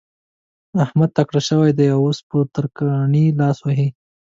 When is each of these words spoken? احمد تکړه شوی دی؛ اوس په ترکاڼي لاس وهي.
احمد 0.83 1.09
تکړه 1.17 1.41
شوی 1.47 1.71
دی؛ 1.77 1.87
اوس 1.99 2.17
په 2.29 2.37
ترکاڼي 2.53 3.25
لاس 3.39 3.57
وهي. 3.63 3.87